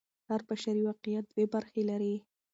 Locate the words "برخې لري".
1.53-2.15